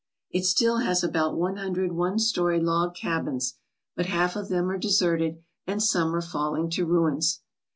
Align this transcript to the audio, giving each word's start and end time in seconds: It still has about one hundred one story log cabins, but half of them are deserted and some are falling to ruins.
It 0.31 0.45
still 0.45 0.77
has 0.79 1.03
about 1.03 1.37
one 1.37 1.57
hundred 1.57 1.91
one 1.91 2.17
story 2.17 2.59
log 2.59 2.95
cabins, 2.95 3.59
but 3.95 4.07
half 4.07 4.35
of 4.35 4.49
them 4.49 4.71
are 4.71 4.79
deserted 4.79 5.43
and 5.67 5.79
some 5.83 6.15
are 6.15 6.23
falling 6.23 6.71
to 6.71 6.85
ruins. 6.87 7.41